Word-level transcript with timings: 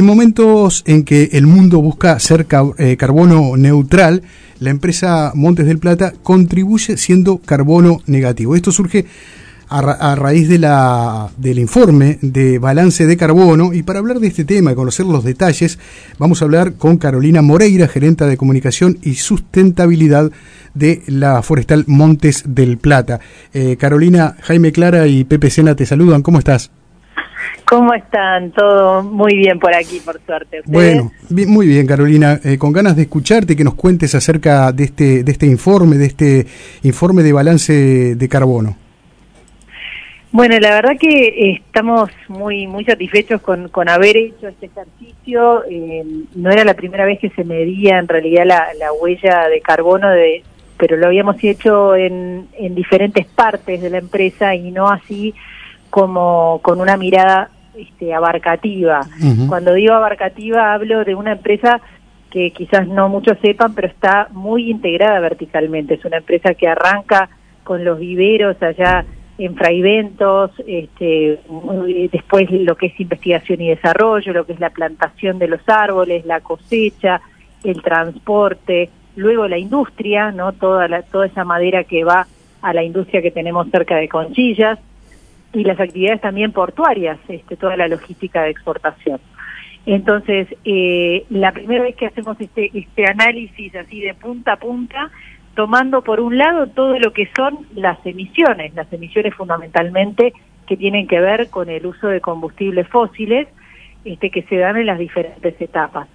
En 0.00 0.06
momentos 0.06 0.82
en 0.86 1.04
que 1.04 1.28
el 1.32 1.46
mundo 1.46 1.82
busca 1.82 2.18
ser 2.20 2.46
eh, 2.78 2.96
carbono 2.96 3.54
neutral, 3.58 4.22
la 4.58 4.70
empresa 4.70 5.32
Montes 5.34 5.66
del 5.66 5.78
Plata 5.78 6.14
contribuye 6.22 6.96
siendo 6.96 7.36
carbono 7.36 8.00
negativo. 8.06 8.56
Esto 8.56 8.72
surge 8.72 9.04
a, 9.68 10.14
raíz 10.14 10.48
de 10.48 10.58
la, 10.58 11.28
del 11.36 11.58
informe 11.58 12.18
de 12.22 12.58
balance 12.58 13.06
de 13.06 13.18
carbono 13.18 13.74
y 13.74 13.82
para 13.82 13.98
hablar 13.98 14.20
de 14.20 14.28
este 14.28 14.46
tema 14.46 14.72
y 14.72 14.74
conocer 14.74 15.04
los 15.04 15.22
detalles, 15.22 15.78
vamos 16.18 16.40
a 16.40 16.46
hablar 16.46 16.76
con 16.76 16.96
Carolina 16.96 17.42
Moreira, 17.42 17.86
gerenta 17.86 18.26
de 18.26 18.38
comunicación 18.38 18.96
y 19.02 19.16
sustentabilidad 19.16 20.32
de 20.72 21.02
la 21.08 21.42
Forestal 21.42 21.84
Montes 21.86 22.44
del 22.46 22.78
Plata. 22.78 23.20
Eh, 23.52 23.76
Carolina, 23.78 24.38
Jaime 24.40 24.72
Clara 24.72 25.06
y 25.08 25.24
Pepe 25.24 25.50
Sena 25.50 25.76
te 25.76 25.84
saludan. 25.84 26.22
¿Cómo 26.22 26.38
estás? 26.38 26.70
¿Cómo 27.64 27.94
están? 27.94 28.50
Todo 28.52 29.02
muy 29.02 29.36
bien 29.36 29.58
por 29.58 29.74
aquí, 29.74 30.00
por 30.04 30.20
suerte. 30.24 30.62
Bueno, 30.66 31.12
muy 31.30 31.66
bien, 31.66 31.86
Carolina. 31.86 32.40
Eh, 32.44 32.58
con 32.58 32.72
ganas 32.72 32.96
de 32.96 33.02
escucharte, 33.02 33.56
que 33.56 33.64
nos 33.64 33.74
cuentes 33.74 34.14
acerca 34.14 34.72
de 34.72 34.84
este, 34.84 35.24
de 35.24 35.32
este 35.32 35.46
informe, 35.46 35.96
de 35.96 36.06
este 36.06 36.46
informe 36.82 37.22
de 37.22 37.32
balance 37.32 38.14
de 38.16 38.28
carbono. 38.28 38.76
Bueno, 40.32 40.56
la 40.60 40.70
verdad 40.70 40.96
que 40.96 41.52
estamos 41.52 42.08
muy 42.28 42.68
muy 42.68 42.84
satisfechos 42.84 43.40
con, 43.40 43.68
con 43.68 43.88
haber 43.88 44.16
hecho 44.16 44.46
este 44.46 44.66
ejercicio. 44.66 45.64
Eh, 45.68 46.04
no 46.36 46.50
era 46.50 46.64
la 46.64 46.74
primera 46.74 47.04
vez 47.04 47.18
que 47.18 47.30
se 47.30 47.42
medía 47.42 47.98
en 47.98 48.06
realidad 48.06 48.44
la, 48.46 48.68
la 48.78 48.92
huella 48.92 49.48
de 49.48 49.60
carbono, 49.60 50.08
de, 50.08 50.44
pero 50.76 50.96
lo 50.96 51.06
habíamos 51.06 51.42
hecho 51.42 51.96
en, 51.96 52.46
en 52.56 52.74
diferentes 52.76 53.26
partes 53.26 53.82
de 53.82 53.90
la 53.90 53.98
empresa 53.98 54.54
y 54.54 54.70
no 54.70 54.88
así 54.88 55.34
como 55.90 56.60
con 56.62 56.80
una 56.80 56.96
mirada 56.96 57.50
este, 57.76 58.14
abarcativa. 58.14 59.00
Cuando 59.48 59.74
digo 59.74 59.94
abarcativa 59.94 60.72
hablo 60.72 61.04
de 61.04 61.14
una 61.14 61.32
empresa 61.32 61.80
que 62.30 62.52
quizás 62.52 62.86
no 62.86 63.08
muchos 63.08 63.36
sepan, 63.42 63.74
pero 63.74 63.88
está 63.88 64.28
muy 64.30 64.70
integrada 64.70 65.18
verticalmente. 65.20 65.94
Es 65.94 66.04
una 66.04 66.18
empresa 66.18 66.54
que 66.54 66.68
arranca 66.68 67.28
con 67.64 67.84
los 67.84 67.98
viveros 67.98 68.62
allá 68.62 69.04
en 69.38 69.54
fraiventos, 69.56 70.50
este, 70.66 71.40
después 72.12 72.50
lo 72.50 72.76
que 72.76 72.86
es 72.86 73.00
investigación 73.00 73.60
y 73.62 73.68
desarrollo, 73.70 74.32
lo 74.32 74.44
que 74.44 74.52
es 74.52 74.60
la 74.60 74.70
plantación 74.70 75.38
de 75.38 75.48
los 75.48 75.66
árboles, 75.66 76.26
la 76.26 76.40
cosecha, 76.40 77.22
el 77.64 77.80
transporte, 77.82 78.90
luego 79.16 79.48
la 79.48 79.56
industria, 79.56 80.30
no 80.30 80.52
toda 80.52 80.88
la, 80.88 81.02
toda 81.02 81.26
esa 81.26 81.44
madera 81.44 81.84
que 81.84 82.04
va 82.04 82.26
a 82.60 82.74
la 82.74 82.82
industria 82.82 83.22
que 83.22 83.30
tenemos 83.30 83.70
cerca 83.70 83.96
de 83.96 84.08
Conchillas, 84.08 84.78
y 85.52 85.64
las 85.64 85.80
actividades 85.80 86.20
también 86.20 86.52
portuarias, 86.52 87.18
este, 87.28 87.56
toda 87.56 87.76
la 87.76 87.88
logística 87.88 88.42
de 88.42 88.50
exportación. 88.50 89.20
Entonces, 89.86 90.46
eh, 90.64 91.24
la 91.30 91.52
primera 91.52 91.82
vez 91.82 91.96
que 91.96 92.06
hacemos 92.06 92.40
este, 92.40 92.70
este 92.74 93.04
análisis 93.08 93.74
así 93.74 94.00
de 94.00 94.14
punta 94.14 94.52
a 94.52 94.56
punta, 94.56 95.10
tomando 95.54 96.02
por 96.02 96.20
un 96.20 96.38
lado 96.38 96.68
todo 96.68 96.98
lo 96.98 97.12
que 97.12 97.28
son 97.34 97.66
las 97.74 97.98
emisiones, 98.06 98.74
las 98.74 98.92
emisiones 98.92 99.34
fundamentalmente 99.34 100.32
que 100.66 100.76
tienen 100.76 101.08
que 101.08 101.20
ver 101.20 101.50
con 101.50 101.68
el 101.68 101.84
uso 101.86 102.08
de 102.08 102.20
combustibles 102.20 102.86
fósiles, 102.88 103.48
este, 104.04 104.30
que 104.30 104.42
se 104.42 104.56
dan 104.56 104.76
en 104.76 104.86
las 104.86 104.98
diferentes 104.98 105.60
etapas. 105.60 106.08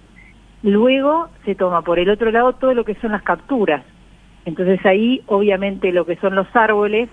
Luego 0.62 1.28
se 1.44 1.54
toma 1.54 1.82
por 1.82 1.98
el 1.98 2.08
otro 2.08 2.30
lado 2.30 2.54
todo 2.54 2.72
lo 2.72 2.84
que 2.84 2.94
son 2.96 3.12
las 3.12 3.22
capturas. 3.22 3.84
Entonces 4.46 4.84
ahí, 4.86 5.22
obviamente, 5.26 5.92
lo 5.92 6.06
que 6.06 6.16
son 6.16 6.34
los 6.34 6.46
árboles, 6.54 7.08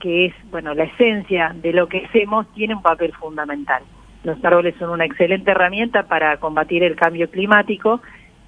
que 0.00 0.26
es, 0.26 0.34
bueno, 0.50 0.74
la 0.74 0.84
esencia 0.84 1.54
de 1.54 1.72
lo 1.72 1.88
que 1.88 2.06
hacemos, 2.06 2.52
tiene 2.54 2.74
un 2.74 2.82
papel 2.82 3.12
fundamental. 3.12 3.82
Los 4.24 4.42
árboles 4.44 4.74
son 4.78 4.90
una 4.90 5.04
excelente 5.04 5.50
herramienta 5.50 6.04
para 6.04 6.36
combatir 6.38 6.82
el 6.82 6.96
cambio 6.96 7.30
climático 7.30 8.00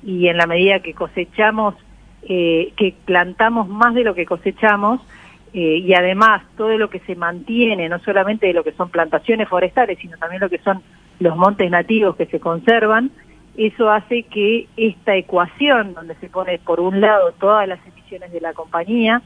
y 0.03 0.29
en 0.29 0.37
la 0.37 0.47
medida 0.47 0.81
que 0.81 0.95
cosechamos, 0.95 1.75
eh, 2.23 2.73
que 2.77 2.95
plantamos 3.05 3.69
más 3.69 3.95
de 3.95 4.05
lo 4.05 4.15
que 4.15 4.27
cosechamos, 4.27 5.01
eh, 5.55 5.83
y 5.85 5.93
además 5.95 6.43
todo 6.57 6.79
lo 6.79 6.89
que 6.89 7.01
se 7.01 7.15
mantiene, 7.15 7.89
no 7.89 7.99
solamente 8.01 8.47
de 8.47 8.55
lo 8.55 8.65
que 8.65 8.73
son 8.73 8.89
plantaciones 8.89 9.49
forestales, 9.49 9.99
sino 9.99 10.17
también 10.17 10.41
lo 10.41 10.49
que 10.49 10.59
son 10.59 10.83
los 11.21 11.37
montes 11.37 11.71
nativos 11.71 12.17
que 12.17 12.27
se 12.27 12.41
conservan, 12.41 13.11
eso 13.57 13.91
hace 13.91 14.23
que 14.23 14.67
esta 14.79 15.15
ecuación, 15.15 15.93
donde 15.93 16.15
se 16.17 16.31
pone 16.31 16.59
por 16.59 16.81
un 16.81 17.03
lado 17.03 17.33
todas 17.33 17.69
las 17.69 17.79
emisiones 17.87 18.33
de 18.33 18.41
la 18.41 18.55
compañía, 18.55 19.21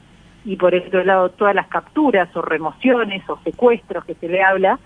y 0.46 0.56
por 0.56 0.74
otro 0.74 1.04
lado 1.04 1.28
todas 1.30 1.54
las 1.54 1.66
capturas 1.66 2.34
o 2.36 2.40
remociones 2.40 3.28
o 3.28 3.38
secuestros 3.44 4.04
que 4.04 4.14
se 4.14 4.28
le 4.28 4.42
habla, 4.42 4.78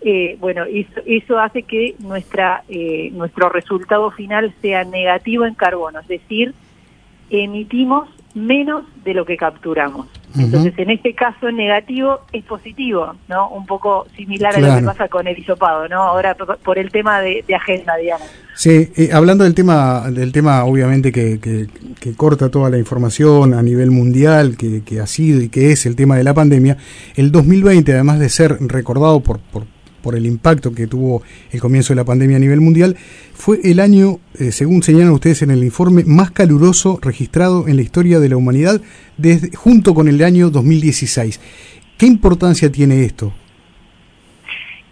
eh, 0.00 0.36
bueno, 0.40 0.64
eso, 0.64 1.00
eso, 1.06 1.38
hace 1.38 1.62
que 1.62 1.94
nuestra, 2.00 2.64
eh, 2.68 3.10
nuestro 3.12 3.50
resultado 3.50 4.10
final 4.10 4.52
sea 4.60 4.82
negativo 4.84 5.44
en 5.44 5.54
carbono, 5.54 6.00
es 6.00 6.08
decir, 6.08 6.54
emitimos 7.30 8.08
menos 8.34 8.84
de 9.04 9.14
lo 9.14 9.24
que 9.24 9.36
capturamos. 9.36 10.06
Entonces, 10.38 10.72
en 10.78 10.90
este 10.90 11.14
caso 11.14 11.50
negativo 11.52 12.20
es 12.32 12.42
positivo, 12.44 13.14
¿no? 13.28 13.50
Un 13.50 13.66
poco 13.66 14.06
similar 14.16 14.56
a 14.56 14.60
lo 14.60 14.76
que 14.76 14.86
pasa 14.86 15.08
con 15.08 15.26
el 15.26 15.38
hisopado, 15.38 15.88
¿no? 15.88 16.02
Ahora 16.02 16.34
por 16.34 16.78
el 16.78 16.90
tema 16.90 17.20
de, 17.20 17.44
agenda, 17.54 17.96
digamos. 17.96 18.26
Sí, 18.54 18.90
eh, 18.96 19.10
hablando 19.12 19.44
del 19.44 19.54
tema, 19.54 20.10
del 20.10 20.32
tema 20.32 20.64
obviamente 20.64 21.12
que, 21.12 21.38
que, 21.38 22.14
corta 22.14 22.50
toda 22.50 22.70
la 22.70 22.78
información 22.78 23.52
a 23.52 23.62
nivel 23.62 23.90
mundial, 23.90 24.56
que, 24.56 24.82
que 24.82 25.00
ha 25.00 25.06
sido 25.06 25.42
y 25.42 25.48
que 25.48 25.72
es 25.72 25.84
el 25.84 25.96
tema 25.96 26.16
de 26.16 26.24
la 26.24 26.32
pandemia, 26.32 26.78
el 27.14 27.30
2020, 27.30 27.92
además 27.92 28.18
de 28.18 28.28
ser 28.28 28.56
recordado 28.60 29.20
por, 29.20 29.38
por 29.38 29.64
por 30.02 30.16
el 30.16 30.26
impacto 30.26 30.74
que 30.74 30.86
tuvo 30.86 31.22
el 31.50 31.60
comienzo 31.60 31.92
de 31.92 31.96
la 31.96 32.04
pandemia 32.04 32.36
a 32.36 32.40
nivel 32.40 32.60
mundial, 32.60 32.96
fue 33.32 33.58
el 33.64 33.80
año, 33.80 34.18
eh, 34.38 34.52
según 34.52 34.82
señalan 34.82 35.10
ustedes 35.10 35.42
en 35.42 35.50
el 35.50 35.64
informe, 35.64 36.04
más 36.04 36.30
caluroso 36.30 36.98
registrado 37.00 37.68
en 37.68 37.76
la 37.76 37.82
historia 37.82 38.20
de 38.20 38.28
la 38.28 38.36
humanidad, 38.36 38.80
desde, 39.16 39.56
junto 39.56 39.94
con 39.94 40.08
el 40.08 40.22
año 40.22 40.50
2016. 40.50 41.40
¿Qué 41.96 42.06
importancia 42.06 42.70
tiene 42.70 43.04
esto? 43.04 43.32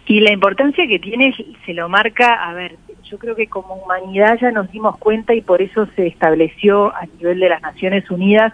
Y 0.07 0.19
la 0.19 0.31
importancia 0.31 0.87
que 0.87 0.99
tiene 0.99 1.33
se 1.65 1.73
lo 1.73 1.87
marca, 1.87 2.33
a 2.49 2.53
ver, 2.53 2.77
yo 3.09 3.17
creo 3.17 3.35
que 3.35 3.47
como 3.47 3.75
humanidad 3.75 4.37
ya 4.41 4.51
nos 4.51 4.71
dimos 4.71 4.97
cuenta 4.97 5.33
y 5.33 5.41
por 5.41 5.61
eso 5.61 5.87
se 5.95 6.07
estableció 6.07 6.95
a 6.95 7.05
nivel 7.17 7.39
de 7.39 7.49
las 7.49 7.61
Naciones 7.61 8.09
Unidas 8.09 8.53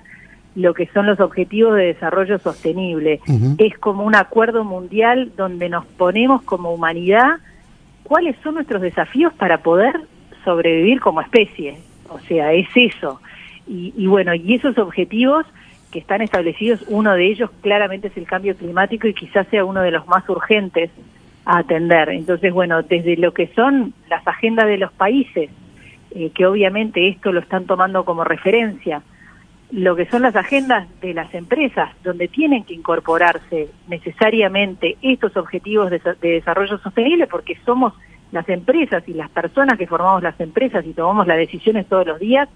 lo 0.58 0.74
que 0.74 0.88
son 0.88 1.06
los 1.06 1.20
objetivos 1.20 1.76
de 1.76 1.86
desarrollo 1.94 2.40
sostenible. 2.40 3.22
Es 3.60 3.78
como 3.78 4.04
un 4.04 4.16
acuerdo 4.16 4.64
mundial 4.64 5.32
donde 5.38 5.70
nos 5.70 5.86
ponemos 5.86 6.42
como 6.42 6.74
humanidad 6.74 7.38
cuáles 8.02 8.36
son 8.42 8.56
nuestros 8.56 8.82
desafíos 8.82 9.32
para 9.36 9.60
poder 9.60 10.02
sobrevivir 10.44 11.00
como 11.00 11.22
especie. 11.22 11.78
O 12.10 12.18
sea, 12.22 12.54
es 12.54 12.68
eso. 12.74 13.22
Y, 13.68 14.08
bueno, 14.08 14.34
y 14.34 14.56
esos 14.56 14.80
objetivos 14.80 15.46
que 15.92 16.00
están 16.00 16.22
establecidos, 16.22 16.84
uno 16.88 17.14
de 17.14 17.28
ellos 17.28 17.52
claramente 17.62 18.08
es 18.08 18.18
el 18.18 18.26
cambio 18.26 18.56
climático 18.56 19.08
y 19.08 19.14
quizás 19.14 19.46
sea 19.50 19.64
uno 19.64 19.82
de 19.82 19.92
los 19.92 20.08
más 20.08 20.28
urgentes 20.28 20.90
a 21.46 21.60
atender. 21.60 22.10
Entonces, 22.10 22.52
bueno, 22.52 22.82
desde 22.82 23.16
lo 23.18 23.32
que 23.32 23.46
son 23.54 23.94
las 24.10 24.28
agendas 24.28 24.66
de 24.66 24.80
los 24.80 24.92
países, 24.92 25.52
eh, 26.16 26.32
que 26.34 26.48
obviamente 26.48 27.10
esto 27.10 27.32
lo 27.32 27.42
están 27.42 27.66
tomando 27.66 28.06
como 28.06 28.24
referencia, 28.24 29.04
lo 29.72 29.96
que 29.96 30.06
son 30.06 30.22
las 30.22 30.36
agendas 30.36 30.88
de 31.02 31.14
las 31.14 31.34
empresas, 31.34 31.90
donde 32.04 32.28
tienen 32.28 32.64
que 32.64 32.74
incorporarse 32.74 33.70
necesariamente 33.88 34.98
estos 35.02 35.36
objetivos 35.36 35.92
de, 35.92 36.00
desarrollo 36.22 36.78
sostenible, 36.78 37.28
porque 37.28 37.58
somos 37.66 37.94
las 38.32 38.48
empresas 38.50 39.04
y 39.08 39.14
las 39.14 39.30
personas 39.30 39.78
que 39.78 39.88
formamos 39.88 40.24
las 40.24 40.40
empresas 40.40 40.86
y 40.86 40.94
tomamos 40.94 41.28
las 41.28 41.38
decisiones 41.38 41.86
todos 41.88 42.08
los 42.08 42.20
días, 42.20 42.48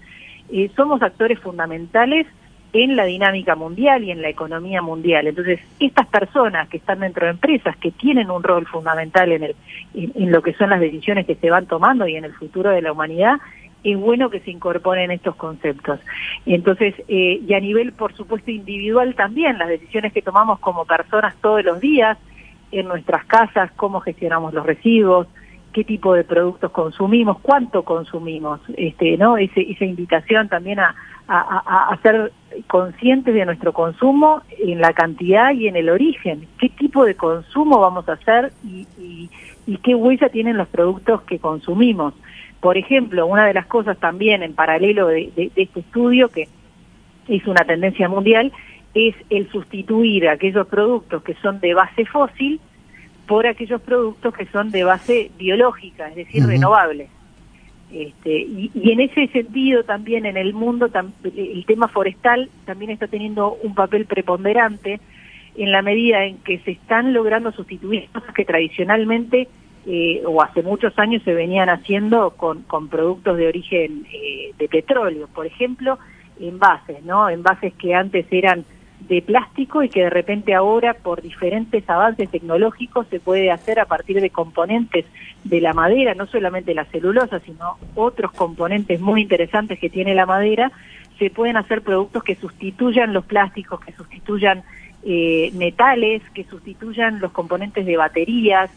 eh, 0.50 0.70
somos 0.74 1.02
actores 1.02 1.38
fundamentales 1.38 2.26
en 2.72 2.96
la 2.96 3.04
dinámica 3.04 3.54
mundial 3.54 4.02
y 4.04 4.10
en 4.10 4.22
la 4.22 4.30
economía 4.30 4.80
mundial. 4.80 5.26
Entonces, 5.26 5.60
estas 5.78 6.06
personas 6.06 6.68
que 6.68 6.78
están 6.78 7.00
dentro 7.00 7.26
de 7.26 7.32
empresas, 7.32 7.76
que 7.76 7.90
tienen 7.90 8.30
un 8.30 8.42
rol 8.42 8.66
fundamental 8.66 9.30
en, 9.32 9.42
el, 9.44 9.56
en 9.94 10.32
lo 10.32 10.42
que 10.42 10.54
son 10.54 10.70
las 10.70 10.80
decisiones 10.80 11.26
que 11.26 11.34
se 11.34 11.50
van 11.50 11.66
tomando 11.66 12.06
y 12.08 12.16
en 12.16 12.24
el 12.24 12.32
futuro 12.32 12.70
de 12.70 12.80
la 12.80 12.92
humanidad, 12.92 13.36
es 13.84 13.98
bueno 13.98 14.30
que 14.30 14.40
se 14.40 14.50
incorporen 14.50 15.10
estos 15.10 15.34
conceptos. 15.36 16.00
Entonces, 16.46 16.94
eh, 17.08 17.40
y 17.46 17.54
a 17.54 17.60
nivel, 17.60 17.92
por 17.92 18.14
supuesto, 18.14 18.50
individual 18.50 19.14
también, 19.14 19.58
las 19.58 19.68
decisiones 19.68 20.12
que 20.12 20.22
tomamos 20.22 20.58
como 20.60 20.84
personas 20.84 21.34
todos 21.40 21.64
los 21.64 21.80
días, 21.80 22.18
en 22.70 22.88
nuestras 22.88 23.24
casas, 23.26 23.70
cómo 23.76 24.00
gestionamos 24.00 24.54
los 24.54 24.64
residuos, 24.64 25.28
qué 25.72 25.84
tipo 25.84 26.14
de 26.14 26.24
productos 26.24 26.70
consumimos, 26.70 27.38
cuánto 27.40 27.84
consumimos, 27.84 28.60
este, 28.76 29.16
¿no? 29.16 29.36
esa 29.36 29.84
invitación 29.84 30.48
también 30.48 30.80
a, 30.80 30.94
a, 31.28 31.98
ser 32.02 32.32
conscientes 32.66 33.34
de 33.34 33.46
nuestro 33.46 33.72
consumo 33.72 34.42
en 34.58 34.80
la 34.80 34.92
cantidad 34.92 35.52
y 35.52 35.68
en 35.68 35.76
el 35.76 35.88
origen, 35.88 36.46
qué 36.58 36.68
tipo 36.68 37.04
de 37.04 37.14
consumo 37.14 37.80
vamos 37.80 38.08
a 38.08 38.12
hacer 38.12 38.52
y, 38.62 38.86
y 39.66 39.76
qué 39.78 39.94
huella 39.94 40.28
tienen 40.28 40.56
los 40.56 40.68
productos 40.68 41.22
que 41.22 41.38
consumimos. 41.38 42.14
Por 42.60 42.76
ejemplo, 42.76 43.26
una 43.26 43.46
de 43.46 43.54
las 43.54 43.66
cosas 43.66 43.98
también 43.98 44.42
en 44.42 44.54
paralelo 44.54 45.08
de, 45.08 45.50
este 45.56 45.80
estudio, 45.80 46.28
que 46.28 46.48
es 47.28 47.46
una 47.46 47.64
tendencia 47.64 48.08
mundial, 48.08 48.52
es 48.94 49.14
el 49.30 49.50
sustituir 49.50 50.28
aquellos 50.28 50.66
productos 50.66 51.22
que 51.22 51.34
son 51.42 51.60
de 51.60 51.74
base 51.74 52.04
fósil 52.04 52.60
por 53.32 53.46
aquellos 53.46 53.80
productos 53.80 54.34
que 54.34 54.44
son 54.48 54.70
de 54.70 54.84
base 54.84 55.30
biológica, 55.38 56.06
es 56.08 56.16
decir, 56.16 56.44
renovables. 56.44 57.08
Este, 57.90 58.40
y, 58.40 58.70
en 58.74 59.00
ese 59.00 59.26
sentido 59.28 59.84
también 59.84 60.26
en 60.26 60.36
el 60.36 60.52
mundo 60.52 60.90
el 61.24 61.64
tema 61.64 61.88
forestal 61.88 62.50
también 62.66 62.90
está 62.90 63.06
teniendo 63.06 63.54
un 63.62 63.74
papel 63.74 64.04
preponderante 64.04 65.00
en 65.56 65.72
la 65.72 65.80
medida 65.80 66.26
en 66.26 66.36
que 66.40 66.58
se 66.58 66.72
están 66.72 67.14
logrando 67.14 67.52
sustituir 67.52 68.06
cosas 68.12 68.34
que 68.34 68.44
tradicionalmente 68.44 69.48
eh, 69.86 70.22
o 70.26 70.42
hace 70.42 70.62
muchos 70.62 70.92
años 70.98 71.22
se 71.22 71.32
venían 71.32 71.70
haciendo 71.70 72.32
con, 72.32 72.64
con 72.64 72.88
productos 72.88 73.38
de 73.38 73.48
origen 73.48 74.06
eh, 74.12 74.52
de 74.58 74.68
petróleo, 74.68 75.26
por 75.34 75.46
ejemplo, 75.46 75.98
envases, 76.38 77.02
¿no? 77.02 77.30
Envases 77.30 77.72
que 77.78 77.94
antes 77.94 78.26
eran 78.30 78.66
de 79.08 79.22
plástico 79.22 79.82
y 79.82 79.88
que 79.88 80.02
de 80.02 80.10
repente 80.10 80.54
ahora 80.54 80.94
por 80.94 81.22
diferentes 81.22 81.88
avances 81.88 82.30
tecnológicos 82.30 83.06
se 83.08 83.20
puede 83.20 83.50
hacer 83.50 83.80
a 83.80 83.86
partir 83.86 84.20
de 84.20 84.30
componentes 84.30 85.04
de 85.44 85.60
la 85.60 85.72
madera, 85.72 86.14
no 86.14 86.26
solamente 86.26 86.74
la 86.74 86.84
celulosa, 86.86 87.40
sino 87.40 87.76
otros 87.94 88.32
componentes 88.32 89.00
muy 89.00 89.22
interesantes 89.22 89.78
que 89.78 89.90
tiene 89.90 90.14
la 90.14 90.26
madera, 90.26 90.70
se 91.18 91.30
pueden 91.30 91.56
hacer 91.56 91.82
productos 91.82 92.22
que 92.22 92.36
sustituyan 92.36 93.12
los 93.12 93.24
plásticos, 93.24 93.80
que 93.80 93.92
sustituyan 93.92 94.62
eh, 95.04 95.50
metales, 95.54 96.22
que 96.34 96.44
sustituyan 96.44 97.20
los 97.20 97.32
componentes 97.32 97.86
de 97.86 97.96
baterías, 97.96 98.70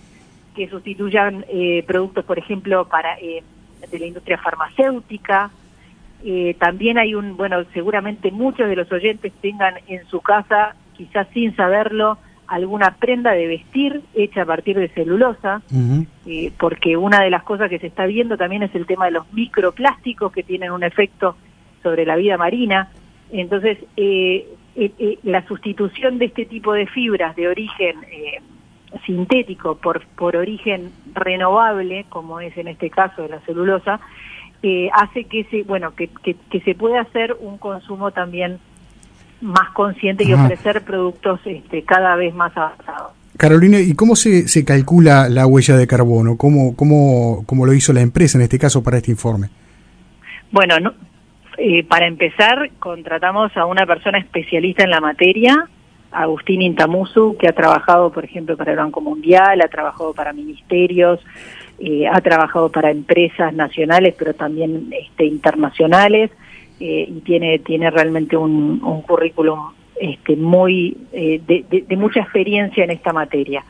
que 0.55 0.67
sustituyan 0.69 1.45
eh, 1.49 1.83
productos, 1.85 2.25
por 2.25 2.39
ejemplo, 2.39 2.87
para 2.87 3.17
eh, 3.19 3.43
de 3.91 3.99
la 3.99 4.05
industria 4.05 4.37
farmacéutica. 4.37 5.51
Eh, 6.27 6.55
también 6.57 6.97
hay 6.97 7.13
un, 7.13 7.37
bueno, 7.37 7.63
seguramente 7.71 8.31
muchos 8.31 8.67
de 8.67 8.75
los 8.75 8.91
oyentes 8.91 9.31
tengan 9.41 9.75
en 9.87 10.03
su 10.07 10.21
casa, 10.21 10.75
quizás 10.97 11.27
sin 11.35 11.55
saberlo, 11.55 12.17
alguna 12.47 12.95
prenda 12.95 13.33
de 13.33 13.45
vestir 13.45 14.01
hecha 14.15 14.41
a 14.41 14.45
partir 14.45 14.75
de 14.77 14.87
celulosa, 14.89 15.61
porque 16.57 16.97
una 16.97 17.21
de 17.21 17.29
las 17.29 17.43
cosas 17.43 17.69
que 17.69 17.77
se 17.77 17.87
está 17.87 18.07
viendo 18.07 18.37
también 18.37 18.63
es 18.63 18.73
el 18.73 18.87
tema 18.87 19.05
de 19.05 19.11
los 19.11 19.31
microplásticos 19.33 20.31
que 20.31 20.41
tienen 20.41 20.71
un 20.71 20.83
efecto 20.83 21.35
sobre 21.83 22.05
la 22.05 22.15
vida 22.15 22.37
marina. 22.37 22.89
Entonces, 23.31 23.79
la 25.23 25.47
sustitución 25.47 26.17
de 26.17 26.25
este 26.25 26.45
tipo 26.45 26.73
de 26.73 26.87
fibras 26.87 27.35
de 27.35 27.47
origen 27.47 27.95
sintético 29.05 29.75
por, 29.75 30.05
por 30.15 30.35
origen 30.35 30.91
renovable, 31.13 32.05
como 32.09 32.39
es 32.39 32.55
en 32.57 32.67
este 32.67 32.89
caso 32.89 33.23
de 33.23 33.29
la 33.29 33.39
celulosa, 33.41 33.99
eh, 34.63 34.89
hace 34.93 35.25
que 35.25 35.43
se, 35.45 35.63
bueno, 35.63 35.93
que, 35.95 36.09
que, 36.23 36.59
se 36.61 36.75
pueda 36.75 37.01
hacer 37.01 37.35
un 37.39 37.57
consumo 37.57 38.11
también 38.11 38.59
más 39.41 39.69
consciente 39.71 40.23
y 40.23 40.33
ofrecer 40.33 40.83
productos 40.83 41.39
este, 41.45 41.83
cada 41.83 42.15
vez 42.15 42.33
más 42.33 42.55
avanzados. 42.57 43.11
Carolina, 43.37 43.79
¿y 43.79 43.93
cómo 43.93 44.15
se, 44.15 44.47
se 44.47 44.63
calcula 44.63 45.27
la 45.29 45.45
huella 45.45 45.75
de 45.75 45.87
carbono? 45.87 46.37
¿Cómo, 46.37 46.75
cómo, 46.75 47.43
cómo 47.45 47.65
lo 47.65 47.73
hizo 47.73 47.91
la 47.91 48.01
empresa 48.01 48.37
en 48.37 48.43
este 48.43 48.57
caso 48.57 48.81
para 48.81 48.97
este 48.97 49.11
informe? 49.11 49.49
Bueno, 50.51 50.79
no, 50.79 50.93
eh, 51.57 51.83
para 51.83 52.07
empezar, 52.07 52.71
contratamos 52.79 53.55
a 53.57 53.65
una 53.65 53.85
persona 53.85 54.19
especialista 54.19 54.83
en 54.83 54.89
la 54.89 55.01
materia 55.01 55.69
Agustín 56.15 56.61
Intamusu, 56.61 57.35
que 57.37 57.47
ha 57.47 57.53
trabajado, 57.53 58.11
por 58.11 58.23
ejemplo, 58.23 58.55
para 58.55 58.71
el 58.71 58.77
Banco 58.77 59.01
Mundial, 59.01 59.61
ha 59.61 59.67
trabajado 59.67 60.13
para 60.13 60.31
ministerios, 60.31 61.19
eh, 61.79 62.07
ha 62.07 62.21
trabajado 62.21 62.71
para 62.71 62.91
empresas 62.91 63.53
nacionales, 63.53 64.15
pero 64.17 64.33
también 64.33 64.93
este, 64.97 65.25
internacionales, 65.25 66.31
eh, 66.79 67.05
y 67.09 67.19
tiene, 67.21 67.59
tiene 67.59 67.89
realmente 67.89 68.37
un, 68.37 68.79
currículum 69.07 69.59
este, 69.99 70.35
muy 70.35 70.97
eh, 71.13 71.41
de, 71.45 71.97
mucha 71.97 72.21
experiencia 72.21 72.83
en 72.83 72.91
esta 72.91 73.13
materia. 73.13 73.63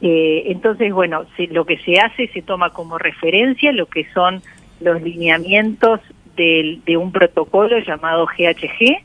entonces, 0.00 0.92
bueno, 0.92 1.24
lo 1.50 1.64
que 1.64 1.78
se 1.78 1.98
hace 1.98 2.28
se 2.28 2.42
toma 2.42 2.70
como 2.70 2.98
referencia 2.98 3.72
lo 3.72 3.86
que 3.86 4.04
son 4.12 4.42
los 4.80 5.00
lineamientos 5.00 6.00
de 6.36 6.96
un 6.96 7.12
protocolo 7.12 7.78
llamado 7.78 8.26
GHG, 8.26 9.02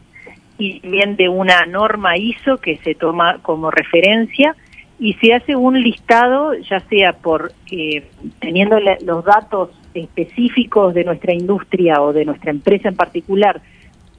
y 0.60 0.82
también 0.82 1.16
de 1.16 1.30
una 1.30 1.66
norma 1.66 2.18
ISO 2.18 2.58
que 2.58 2.78
se 2.84 2.94
toma 2.94 3.40
como 3.42 3.72
referencia 3.72 4.56
y 5.00 5.14
se 5.14 5.34
hace 5.34 5.56
un 5.56 5.82
listado, 5.82 6.54
ya 6.56 6.82
sea 6.82 7.14
por 7.14 7.54
eh, 7.72 8.06
teniendo 8.40 8.78
los 8.80 9.24
datos 9.24 9.70
específicos 9.94 10.94
de 10.94 11.06
nuestra 11.06 11.34
industria 11.34 12.02
o 12.02 12.12
de 12.12 12.26
nuestra 12.26 12.52
empresa 12.52 12.90
en 12.90 12.96
particular, 12.96 13.62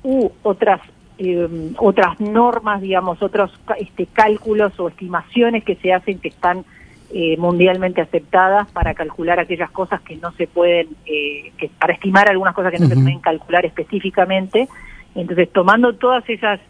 u 0.03 0.31
otras 0.43 0.81
em, 1.19 1.75
otras 1.77 2.19
normas, 2.19 2.81
digamos, 2.81 3.23
otros 3.23 3.53
este, 3.79 4.07
cálculos 4.07 4.81
o 4.81 4.89
estimaciones 4.89 5.65
que 5.65 5.77
se 5.77 5.93
hacen 5.93 6.19
que 6.19 6.29
están 6.29 6.65
eh, 7.13 7.37
mundialmente 7.37 8.01
aceptadas 8.01 8.71
para 8.71 8.95
calcular 8.95 9.39
aquellas 9.39 9.71
cosas 9.71 10.01
que 10.01 10.17
no 10.17 10.33
se 10.33 10.47
pueden, 10.47 10.89
eh, 11.05 11.53
que 11.59 11.69
para 11.79 11.93
estimar 11.93 12.31
algunas 12.31 12.55
cosas 12.55 12.73
que 12.73 12.79
no 12.79 12.87
se 12.87 12.95
pueden 12.95 13.19
calcular 13.21 13.67
específicamente. 13.67 14.69
Entonces, 15.15 15.51
tomando 15.53 15.95
todas 15.97 16.27
esas 16.31 16.61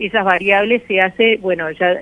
esas 0.00 0.24
variables 0.24 0.82
se 0.88 1.00
hace, 1.00 1.36
bueno, 1.36 1.70
ya 1.72 2.00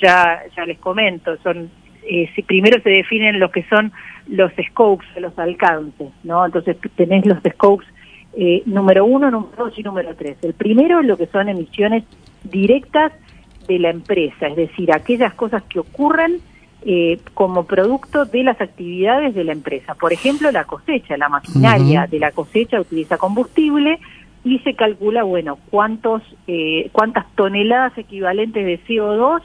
ya 0.00 0.42
ya 0.54 0.66
les 0.66 0.78
comento, 0.78 1.36
son 1.42 1.70
eh, 2.02 2.28
si 2.34 2.42
primero 2.42 2.82
se 2.82 2.90
definen 2.90 3.38
lo 3.38 3.50
que 3.50 3.62
son 3.64 3.92
los 4.26 4.52
scopes, 4.70 5.08
los 5.16 5.38
alcances, 5.38 6.08
¿no? 6.24 6.44
Entonces 6.44 6.76
tenés 6.96 7.24
los 7.26 7.38
scopes 7.52 7.86
eh, 8.32 8.62
número 8.66 9.04
uno, 9.04 9.30
número 9.30 9.64
dos 9.64 9.78
y 9.78 9.82
número 9.82 10.14
tres. 10.16 10.36
El 10.42 10.54
primero 10.54 11.02
lo 11.02 11.16
que 11.16 11.26
son 11.26 11.48
emisiones 11.48 12.04
directas 12.44 13.12
de 13.66 13.78
la 13.78 13.90
empresa, 13.90 14.48
es 14.48 14.56
decir, 14.56 14.92
aquellas 14.92 15.34
cosas 15.34 15.62
que 15.64 15.78
ocurren 15.78 16.40
eh, 16.82 17.20
como 17.34 17.64
producto 17.64 18.24
de 18.24 18.42
las 18.42 18.60
actividades 18.60 19.34
de 19.34 19.44
la 19.44 19.52
empresa. 19.52 19.94
Por 19.94 20.12
ejemplo, 20.12 20.50
la 20.50 20.64
cosecha, 20.64 21.16
la 21.16 21.28
maquinaria 21.28 22.06
de 22.10 22.18
la 22.18 22.32
cosecha 22.32 22.80
utiliza 22.80 23.18
combustible, 23.18 23.98
y 24.44 24.58
se 24.60 24.74
calcula, 24.74 25.22
bueno, 25.22 25.58
cuántos, 25.70 26.22
eh, 26.46 26.88
cuántas 26.92 27.26
toneladas 27.34 27.96
equivalentes 27.98 28.64
de 28.64 28.80
CO2 28.86 29.42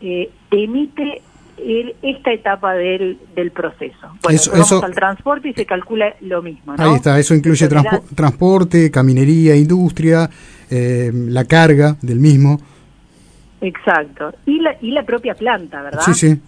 eh, 0.00 0.30
emite 0.50 1.22
esta 2.02 2.32
etapa 2.32 2.74
del, 2.74 3.18
del 3.34 3.50
proceso. 3.50 4.14
Bueno, 4.22 4.38
eso, 4.38 4.84
al 4.84 4.94
transporte 4.94 5.48
y 5.48 5.54
se 5.54 5.66
calcula 5.66 6.14
lo 6.20 6.40
mismo. 6.42 6.74
Ahí 6.78 6.94
está, 6.94 7.18
eso 7.18 7.34
incluye 7.34 7.68
transporte, 8.14 8.90
caminería, 8.90 9.56
industria, 9.56 10.30
eh, 10.70 11.10
la 11.12 11.44
carga 11.44 11.96
del 12.00 12.20
mismo. 12.20 12.60
Exacto. 13.60 14.32
Y 14.46 14.60
la, 14.60 14.76
y 14.80 14.92
la 14.92 15.02
propia 15.02 15.34
planta, 15.34 15.82
¿verdad? 15.82 16.02
Sí, 16.02 16.14
sí. 16.14 16.40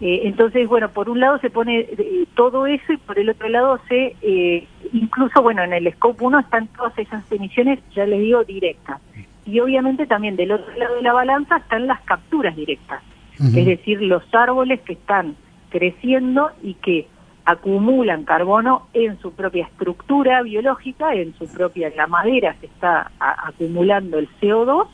Eh, 0.00 0.22
entonces, 0.24 0.66
bueno, 0.66 0.88
por 0.90 1.10
un 1.10 1.20
lado 1.20 1.38
se 1.38 1.50
pone 1.50 1.80
eh, 1.80 2.26
todo 2.34 2.66
eso 2.66 2.92
y 2.92 2.96
por 2.96 3.18
el 3.18 3.28
otro 3.28 3.48
lado 3.50 3.78
se, 3.86 4.16
eh, 4.22 4.66
incluso, 4.94 5.42
bueno, 5.42 5.62
en 5.62 5.74
el 5.74 5.92
Scope 5.92 6.24
1 6.24 6.40
están 6.40 6.68
todas 6.68 6.98
esas 6.98 7.30
emisiones, 7.30 7.80
ya 7.94 8.06
les 8.06 8.20
digo, 8.20 8.42
directas. 8.44 9.00
Y 9.44 9.60
obviamente 9.60 10.06
también 10.06 10.36
del 10.36 10.52
otro 10.52 10.74
lado 10.76 10.96
de 10.96 11.02
la 11.02 11.12
balanza 11.12 11.58
están 11.58 11.86
las 11.86 12.00
capturas 12.02 12.56
directas, 12.56 13.02
es 13.38 13.64
decir, 13.64 14.02
los 14.02 14.22
árboles 14.34 14.80
que 14.82 14.92
están 14.92 15.34
creciendo 15.70 16.50
y 16.62 16.74
que 16.74 17.06
acumulan 17.46 18.24
carbono 18.24 18.88
en 18.92 19.18
su 19.18 19.32
propia 19.32 19.64
estructura 19.64 20.42
biológica, 20.42 21.14
en 21.14 21.34
su 21.34 21.50
propia, 21.50 21.90
la 21.96 22.06
madera 22.06 22.54
se 22.60 22.66
está 22.66 23.10
acumulando 23.18 24.18
el 24.18 24.28
CO2 24.40 24.86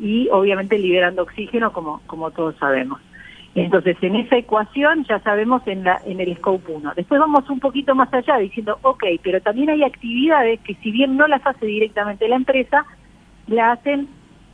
y 0.00 0.28
obviamente 0.30 0.78
liberando 0.78 1.22
oxígeno 1.22 1.72
como, 1.72 2.00
como 2.06 2.32
todos 2.32 2.56
sabemos. 2.56 3.00
Entonces, 3.54 3.96
en 4.00 4.14
esa 4.16 4.36
ecuación 4.36 5.04
ya 5.08 5.18
sabemos 5.20 5.62
en, 5.66 5.82
la, 5.82 6.00
en 6.04 6.20
el 6.20 6.36
Scope 6.36 6.72
1. 6.72 6.92
Después 6.94 7.20
vamos 7.20 7.48
un 7.50 7.58
poquito 7.58 7.94
más 7.94 8.12
allá 8.14 8.36
diciendo, 8.38 8.78
ok, 8.82 9.04
pero 9.22 9.40
también 9.40 9.70
hay 9.70 9.82
actividades 9.82 10.60
que 10.60 10.74
si 10.76 10.92
bien 10.92 11.16
no 11.16 11.26
las 11.26 11.44
hace 11.44 11.66
directamente 11.66 12.28
la 12.28 12.36
empresa, 12.36 12.86
la 13.48 13.72
hacen 13.72 14.08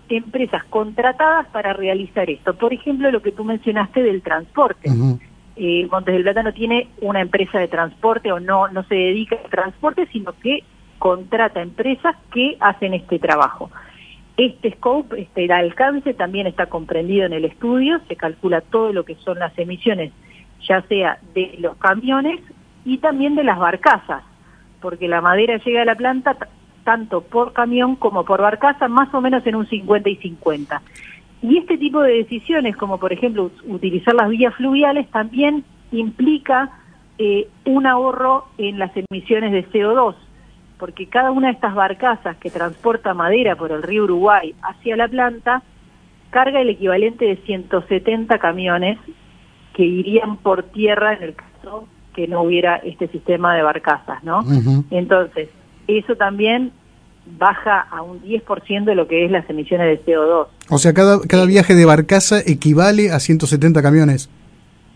empresas 0.09 0.65
contratadas 0.65 1.47
para 1.49 1.73
realizar 1.75 2.31
esto. 2.31 2.55
Por 2.55 2.73
ejemplo, 2.73 3.11
lo 3.11 3.21
que 3.21 3.33
tú 3.33 3.45
mencionaste 3.45 4.03
del 4.03 4.23
transporte. 4.23 4.91
eh, 5.57 5.89
Montes 5.91 6.15
del 6.15 6.23
Plata 6.23 6.43
no 6.43 6.53
tiene 6.53 6.89
una 7.01 7.21
empresa 7.21 7.59
de 7.59 7.69
transporte 7.69 8.33
o 8.33 8.41
no, 8.41 8.69
no 8.69 8.83
se 8.85 8.95
dedica 8.95 9.37
al 9.43 9.51
transporte, 9.51 10.07
sino 10.13 10.33
que 10.33 10.63
contrata 10.99 11.61
empresas 11.61 12.17
que 12.33 12.57
hacen 12.61 12.95
este 12.95 13.19
trabajo. 13.19 13.71
Este 14.37 14.73
scope, 14.73 15.21
este 15.21 15.51
alcance 15.53 16.13
también 16.13 16.47
está 16.47 16.67
comprendido 16.67 17.25
en 17.25 17.33
el 17.33 17.47
estudio, 17.47 18.01
se 18.07 18.17
calcula 18.17 18.61
todo 18.61 18.93
lo 18.93 19.05
que 19.05 19.15
son 19.17 19.39
las 19.39 19.57
emisiones, 19.59 20.13
ya 20.69 20.83
sea 20.83 21.19
de 21.35 21.55
los 21.59 21.77
camiones 21.79 22.41
y 22.85 22.99
también 22.99 23.35
de 23.35 23.45
las 23.45 23.59
barcazas, 23.59 24.23
porque 24.81 25.09
la 25.09 25.23
madera 25.23 25.57
llega 25.57 25.83
a 25.83 25.87
la 25.87 25.95
planta 25.95 26.37
tanto 26.85 27.23
por 27.23 27.53
camión 27.53 27.97
como 27.97 28.25
por 28.25 28.41
barcaza, 28.43 28.89
más 28.89 29.13
o 29.15 29.21
menos 29.21 29.45
en 29.47 29.57
un 29.57 29.67
50 29.67 30.09
y 30.09 30.17
50. 30.17 30.83
Y 31.43 31.59
este 31.59 31.79
tipo 31.79 32.03
de 32.03 32.15
decisiones, 32.15 32.77
como 32.77 32.99
por 32.99 33.13
ejemplo 33.13 33.51
utilizar 33.67 34.15
las 34.15 34.29
vías 34.29 34.55
fluviales, 34.55 35.09
también 35.11 35.65
implica 35.93 36.71
eh, 37.19 37.49
un 37.65 37.87
ahorro 37.87 38.47
en 38.59 38.79
las 38.79 38.93
emisiones 39.11 39.53
de 39.53 39.67
CO2, 39.71 40.15
porque 40.79 41.07
cada 41.07 41.31
una 41.31 41.49
de 41.49 41.55
estas 41.55 41.75
barcazas 41.75 42.37
que 42.37 42.51
transporta 42.51 43.15
madera 43.15 43.57
por 43.57 43.73
el 43.73 43.83
río 43.83 44.05
Uruguay 44.05 44.55
hacia 44.63 44.97
la 44.97 45.09
planta 45.09 45.63
carga 46.31 46.61
el 46.61 46.71
equivalente 46.71 47.25
de 47.25 47.37
170 47.37 48.39
camiones 48.39 48.99
que 49.75 49.85
irían 49.85 50.37
por 50.37 50.65
tierra 50.65 51.15
en 51.15 51.23
el 51.23 51.35
caso 51.35 51.89
que 52.15 52.27
no 52.27 52.43
hubiera 52.43 52.77
este 52.77 53.09
sistema 53.09 53.55
de 53.55 53.63
barcazas, 53.63 54.25
¿no? 54.25 54.45
Entonces, 54.91 55.51
eso 55.87 56.17
también 56.17 56.73
baja 57.39 57.81
a 57.81 58.03
un 58.03 58.23
10% 58.23 58.85
de 58.85 58.95
lo 58.95 59.07
que 59.07 59.25
es 59.25 59.31
las 59.31 59.49
emisiones 59.51 59.87
de 59.87 60.13
CO2. 60.13 60.47
O 60.71 60.79
sea, 60.79 60.95
cada, 60.95 61.21
cada 61.21 61.45
viaje 61.45 61.75
de 61.75 61.85
barcaza 61.85 62.39
equivale 62.41 63.11
a 63.11 63.21
170 63.21 63.83
camiones. 63.83 64.31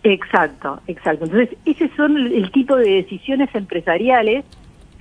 Exacto, 0.03 0.81
exacto. 0.87 1.25
Entonces, 1.25 1.55
ese 1.65 1.89
son 1.95 2.17
el 2.17 2.51
tipo 2.51 2.75
de 2.75 2.89
decisiones 2.89 3.53
empresariales 3.53 4.45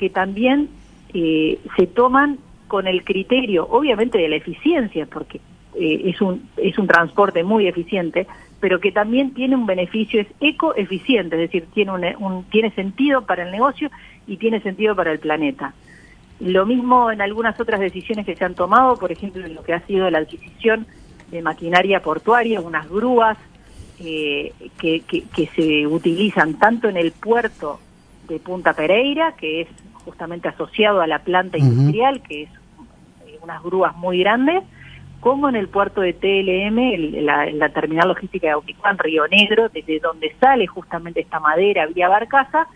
que 0.01 0.09
también 0.09 0.71
eh, 1.13 1.59
se 1.77 1.87
toman 1.87 2.39
con 2.69 2.87
el 2.87 3.05
criterio, 3.05 3.67
obviamente, 3.69 4.17
de 4.17 4.31
la 4.31 4.37
eficiencia, 4.37 5.05
porque 5.05 5.43
eh, 5.75 6.01
es, 6.07 6.23
un, 6.23 6.49
es 6.57 6.79
un 6.79 6.87
transporte 6.87 7.45
muy 7.45 7.67
eficiente, 7.67 8.27
pero 8.61 8.81
que 8.81 8.93
también 8.93 9.35
tiene 9.35 9.57
un 9.57 9.67
beneficio, 9.67 10.23
es 10.23 10.29
ecoeficiente, 10.41 11.37
es 11.37 11.51
decir, 11.51 11.67
tiene, 11.75 12.17
un, 12.17 12.45
tiene 12.45 12.71
sentido 12.71 13.27
para 13.27 13.43
el 13.43 13.51
negocio 13.51 13.91
y 14.27 14.39
tiene 14.39 14.63
sentido 14.63 14.97
para 14.97 15.13
el 15.13 15.19
planeta. 15.19 15.75
Lo 16.41 16.65
mismo 16.65 17.11
en 17.11 17.21
algunas 17.21 17.61
otras 17.61 17.79
decisiones 17.79 18.25
que 18.25 18.37
se 18.37 18.45
han 18.47 18.55
tomado, 18.55 18.97
por 18.97 19.13
ejemplo, 19.13 19.45
en 19.45 19.55
lo 19.55 19.63
que 19.63 19.75
ha 19.75 19.87
sido 19.87 20.09
la 20.09 20.21
adquisición 20.21 20.87
de 21.31 21.43
maquinaria 21.43 22.01
portuaria, 22.01 22.63
unas 22.63 22.89
grúas 22.89 23.37
eh, 23.99 24.55
que, 24.81 25.03
que, 25.03 25.47
se 25.55 25.87
utilizan 25.87 26.55
tanto 26.55 26.89
en 26.89 26.97
el 26.97 27.13
puerto 27.13 27.81
de 28.27 28.39
Punta 28.39 28.73
Pereira, 28.73 29.35
que 29.37 29.63
es 29.63 29.69
justamente 30.05 30.49
asociado 30.49 31.01
a 31.01 31.07
la 31.07 31.21
planta 31.21 31.59
industrial, 31.59 32.23
que 32.23 32.45
es 32.45 32.51
eh, 33.27 33.39
unas 33.43 33.63
grúas 33.63 33.97
muy 33.97 34.21
grandes, 34.21 34.65
como 35.21 35.49
en 35.49 35.57
el 35.57 35.69
puerto 35.69 36.01
de 36.01 36.15
TLM, 36.15 37.25
la, 37.25 37.47
la, 37.47 37.69
terminal 37.69 38.09
logística 38.09 38.47
de 38.47 38.53
Auticuán, 38.55 38.99
Río 38.99 39.29
Negro, 39.29 39.69
desde 39.69 40.01
donde 40.01 40.35
sale 40.41 40.67
justamente 40.67 41.21
esta 41.21 41.41
madera 41.41 41.87
vía 41.87 42.09
barcaza, 42.09 42.67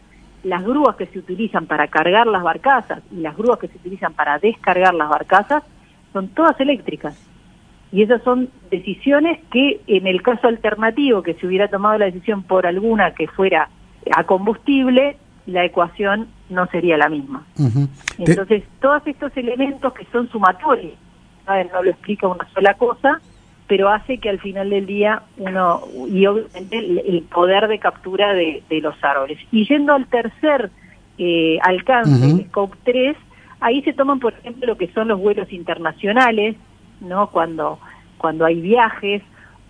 las 0.43 0.62
grúas 0.62 0.97
que 0.97 1.07
se 1.07 1.19
utilizan 1.19 1.66
para 1.66 1.88
cargar 1.88 2.26
las 2.26 2.43
barcazas 2.43 3.02
y 3.11 3.21
las 3.21 3.37
grúas 3.37 3.59
que 3.59 3.69
se 3.69 3.78
utilizan 3.78 4.12
para 4.12 4.38
descargar 4.38 4.95
las 4.95 5.09
barcazas 5.09 5.62
son 6.12 6.28
todas 6.28 6.61
eléctricas. 6.61 7.19
Y 7.90 8.02
esas 8.02 8.23
son 8.23 8.50
decisiones 8.71 9.38
que 9.50 9.81
en 9.87 10.07
el 10.07 10.21
caso 10.23 10.49
alternativo, 10.49 11.23
que 11.23 11.35
se 11.35 11.47
hubiera 11.47 11.69
tomado 11.69 11.97
la 11.97 12.07
decisión 12.07 12.43
por 12.43 12.66
alguna 12.66 13.12
que 13.12 13.26
fuera 13.28 13.69
a 14.14 14.25
combustible, 14.25 15.16
la 15.46 15.64
ecuación 15.64 16.28
no 16.48 16.66
sería 16.66 16.96
la 16.96 17.08
misma. 17.08 17.44
Entonces, 18.18 18.64
todos 18.80 19.02
estos 19.06 19.36
elementos 19.36 19.92
que 19.92 20.06
son 20.12 20.28
sumatorios, 20.30 20.94
no 21.46 21.82
lo 21.82 21.90
explica 21.90 22.26
una 22.28 22.48
sola 22.54 22.74
cosa, 22.74 23.20
pero 23.66 23.88
hace 23.88 24.18
que 24.18 24.30
al 24.30 24.40
final 24.40 24.70
del 24.70 24.86
día 24.86 25.22
uno, 25.36 25.82
y 26.08 26.26
obviamente 26.26 26.78
el, 26.78 27.22
poder 27.22 27.68
de 27.68 27.78
captura 27.78 28.32
de, 28.32 28.62
los 28.82 28.94
árboles. 29.02 29.38
Y 29.52 29.66
yendo 29.66 29.94
al 29.94 30.06
tercer 30.06 30.70
eh, 31.18 31.58
alcance, 31.62 32.30
el 32.30 32.46
SCOPE 32.46 32.76
3, 32.84 33.16
ahí 33.60 33.82
se 33.82 33.92
toman, 33.92 34.20
por 34.20 34.34
ejemplo, 34.34 34.66
lo 34.66 34.76
que 34.76 34.88
son 34.92 35.08
los 35.08 35.18
vuelos 35.18 35.52
internacionales, 35.52 36.56
¿no? 37.00 37.28
Cuando, 37.28 37.78
cuando 38.18 38.44
hay 38.44 38.60
viajes, 38.60 39.22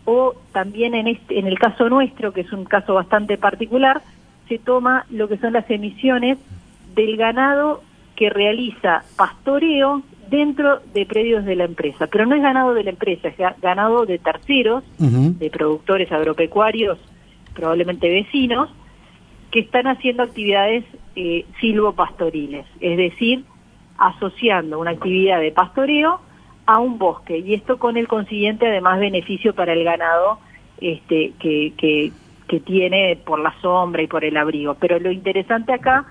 o 0.04 0.34
también 0.52 0.94
en, 0.94 1.06
este, 1.06 1.38
en 1.38 1.46
el 1.46 1.58
caso 1.58 1.88
nuestro, 1.88 2.32
que 2.32 2.42
es 2.42 2.52
un 2.52 2.64
caso 2.64 2.94
bastante 2.94 3.38
particular, 3.38 4.02
se 4.48 4.58
toma 4.58 5.06
lo 5.10 5.28
que 5.28 5.38
son 5.38 5.52
las 5.52 5.68
emisiones 5.70 6.38
del 6.94 7.16
ganado 7.16 7.82
que 8.16 8.30
realiza 8.30 9.02
pastoreo 9.16 10.02
dentro 10.30 10.80
de 10.92 11.06
predios 11.06 11.44
de 11.44 11.56
la 11.56 11.64
empresa. 11.64 12.06
Pero 12.06 12.26
no 12.26 12.34
es 12.34 12.42
ganado 12.42 12.74
de 12.74 12.84
la 12.84 12.90
empresa, 12.90 13.28
es 13.28 13.36
ganado 13.60 14.06
de 14.06 14.18
terceros, 14.18 14.84
de 14.98 15.50
productores 15.50 16.10
agropecuarios, 16.12 16.98
probablemente 17.54 18.08
vecinos, 18.08 18.70
que 19.50 19.60
están 19.60 19.86
haciendo 19.86 20.22
actividades 20.22 20.84
eh, 21.16 21.46
silvopastoriles, 21.60 22.66
es 22.80 22.96
decir, 22.96 23.44
asociando 23.98 24.80
una 24.80 24.90
actividad 24.90 25.40
de 25.40 25.52
pastoreo 25.52 26.20
a 26.66 26.78
un 26.80 26.98
bosque 26.98 27.38
y 27.38 27.54
esto 27.54 27.78
con 27.78 27.96
el 27.96 28.08
consiguiente 28.08 28.66
además 28.66 28.98
beneficio 28.98 29.54
para 29.54 29.74
el 29.74 29.84
ganado 29.84 30.38
este 30.80 31.32
que, 31.38 31.72
que, 31.76 32.10
que 32.48 32.60
tiene 32.60 33.18
por 33.24 33.38
la 33.38 33.54
sombra 33.60 34.02
y 34.02 34.06
por 34.06 34.24
el 34.24 34.36
abrigo. 34.36 34.74
Pero 34.74 34.98
lo 34.98 35.10
interesante 35.10 35.72
acá 35.72 36.04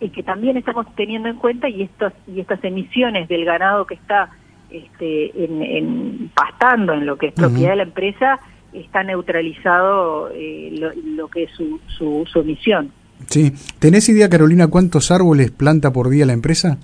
es 0.00 0.12
que 0.12 0.22
también 0.22 0.56
estamos 0.56 0.86
teniendo 0.94 1.28
en 1.28 1.36
cuenta 1.36 1.68
y 1.68 1.82
estas 1.82 2.12
y 2.26 2.40
estas 2.40 2.62
emisiones 2.64 3.28
del 3.28 3.44
ganado 3.44 3.86
que 3.86 3.94
está 3.94 4.30
este, 4.70 5.32
en, 5.44 6.30
pastando 6.34 6.92
en 6.92 7.06
lo 7.06 7.16
que 7.16 7.28
es 7.28 7.32
propiedad 7.32 7.70
de 7.70 7.76
la 7.76 7.82
empresa 7.84 8.40
está 8.72 9.04
neutralizado 9.04 10.30
eh, 10.34 10.92
lo, 11.16 11.28
que 11.28 11.44
es 11.44 11.50
su, 11.52 11.80
su, 11.86 12.24
su 12.26 12.40
emisión. 12.40 12.90
Sí. 13.28 13.52
¿Tenés 13.78 14.08
idea, 14.08 14.28
Carolina, 14.28 14.66
cuántos 14.66 15.10
árboles 15.12 15.52
planta 15.52 15.92
por 15.92 16.08
día 16.08 16.26
la 16.26 16.32
empresa? 16.32 16.78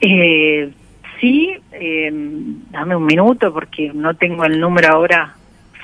Eh, 0.00 0.70
sí, 1.20 1.50
eh, 1.72 2.10
dame 2.70 2.96
un 2.96 3.06
minuto 3.06 3.52
porque 3.52 3.92
no 3.94 4.14
tengo 4.14 4.44
el 4.44 4.60
número 4.60 4.88
ahora 4.92 5.36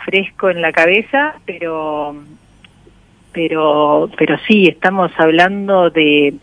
fresco 0.05 0.51
en 0.51 0.63
la 0.63 0.73
cabeza, 0.73 1.37
pero 1.45 2.17
pero 3.33 4.11
pero 4.17 4.37
sí 4.47 4.67
estamos 4.67 5.13
hablando 5.19 5.91
de 5.91 6.35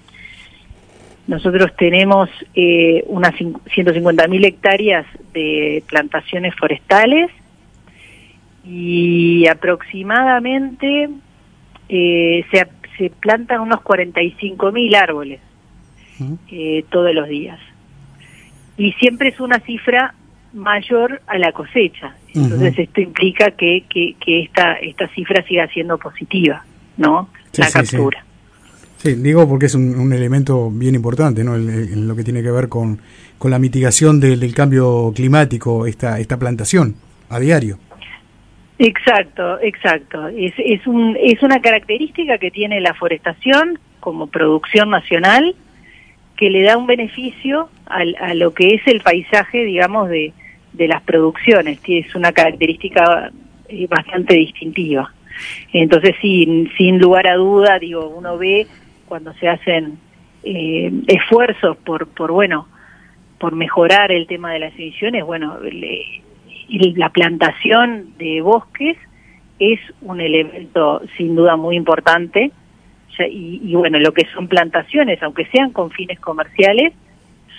nosotros 1.27 1.75
tenemos 1.77 2.29
eh, 2.55 3.03
unas 3.07 3.33
150.000 3.33 4.45
hectáreas 4.45 5.05
de 5.33 5.83
plantaciones 5.87 6.55
forestales 6.55 7.29
y 8.65 9.45
aproximadamente 9.47 11.09
eh, 11.89 12.45
se, 12.49 12.67
se 12.97 13.09
plantan 13.09 13.59
unos 13.59 13.79
45.000 13.81 14.95
árboles 14.95 15.41
eh, 16.49 16.85
todos 16.89 17.13
los 17.13 17.27
días. 17.27 17.59
Y 18.77 18.93
siempre 18.93 19.29
es 19.29 19.39
una 19.41 19.59
cifra 19.59 20.13
mayor 20.57 21.21
a 21.27 21.37
la 21.37 21.51
cosecha. 21.51 22.15
Entonces 22.33 22.77
esto 22.77 23.01
implica 23.01 23.51
que, 23.51 23.85
que, 23.89 24.15
que, 24.19 24.43
esta, 24.43 24.73
esta 24.73 25.07
cifra 25.09 25.43
siga 25.47 25.67
siendo 25.69 25.97
positiva, 25.97 26.63
¿no? 26.97 27.29
la 27.57 27.71
captura. 27.71 28.23
Sí. 28.97 29.15
digo 29.15 29.47
porque 29.47 29.67
es 29.67 29.75
un, 29.75 30.11
elemento 30.11 30.69
bien 30.71 30.95
importante, 30.95 31.43
¿no? 31.43 31.55
En, 31.55 32.07
lo 32.07 32.15
que 32.15 32.23
tiene 32.23 32.43
que 32.43 32.51
ver 32.51 32.67
con, 32.67 32.99
con 33.37 33.51
la 33.51 33.59
mitigación 33.59 34.19
del, 34.19 34.53
cambio 34.53 35.11
climático, 35.15 35.85
esta, 35.85 36.19
esta 36.19 36.37
plantación 36.37 36.95
a 37.29 37.39
diario. 37.39 37.79
Exacto, 38.79 39.59
exacto. 39.61 40.27
Es, 40.27 40.53
es, 40.57 40.85
un, 40.85 41.17
es 41.19 41.41
una 41.41 41.61
característica 41.61 42.37
que 42.37 42.51
tiene 42.51 42.79
la 42.79 42.93
forestación 42.93 43.79
como 43.99 44.27
producción 44.27 44.91
nacional 44.91 45.55
que 46.35 46.51
le 46.51 46.61
da 46.61 46.77
un 46.77 46.85
beneficio 46.85 47.69
a 47.87 48.33
lo 48.35 48.53
que 48.53 48.75
es 48.75 48.81
el 48.85 49.01
paisaje, 49.01 49.63
digamos, 49.63 50.07
de, 50.09 50.33
de 50.77 50.87
las 50.87 51.01
producciones, 51.03 51.79
es 51.87 52.15
una 52.15 52.31
característica 52.31 53.31
eh, 53.67 53.87
bastante 53.87 54.35
distintiva. 54.35 55.11
Entonces, 55.73 56.15
sin, 56.21 56.71
sin 56.77 56.99
lugar 56.99 57.27
a 57.27 57.35
duda, 57.35 57.79
digo, 57.79 58.07
uno 58.07 58.37
ve 58.37 58.67
cuando 59.07 59.33
se 59.33 59.47
hacen 59.47 59.97
eh, 60.43 60.91
esfuerzos 61.07 61.77
por, 61.77 62.07
por, 62.07 62.31
bueno, 62.31 62.67
por 63.39 63.55
mejorar 63.55 64.11
el 64.11 64.27
tema 64.27 64.53
de 64.53 64.59
las 64.59 64.73
emisiones, 64.75 65.23
bueno, 65.25 65.57
la 66.69 67.09
plantación 67.09 68.13
de 68.17 68.41
bosques 68.41 68.97
es 69.59 69.79
un 70.01 70.21
elemento 70.21 71.01
sin 71.17 71.35
duda 71.35 71.55
muy 71.55 71.75
importante 71.75 72.51
y, 73.29 73.73
bueno, 73.73 73.97
lo 73.99 74.13
que 74.13 74.27
son 74.33 74.47
plantaciones, 74.47 75.21
aunque 75.23 75.45
sean 75.47 75.71
con 75.71 75.89
fines 75.89 76.19
comerciales, 76.19 76.93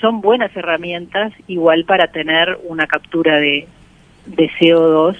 son 0.01 0.21
buenas 0.21 0.55
herramientas 0.57 1.33
igual 1.47 1.85
para 1.85 2.09
tener 2.09 2.59
una 2.69 2.87
captura 2.87 3.37
de, 3.37 3.67
de 4.27 4.51
CO2 4.61 5.17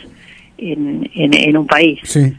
en, 0.59 1.11
en, 1.15 1.57
un 1.57 1.67
país. 1.67 2.01
Sí. 2.05 2.35